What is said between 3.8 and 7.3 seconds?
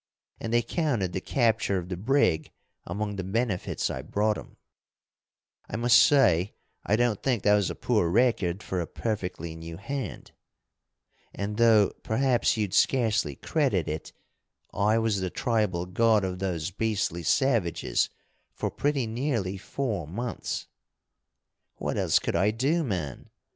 I brought 'em. I must say I don't